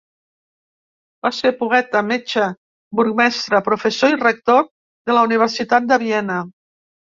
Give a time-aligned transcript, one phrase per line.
[1.27, 2.47] Va ser poeta, metge,
[3.01, 4.67] burgmestre, professor i rector
[5.11, 6.43] de la Universitat de Viena.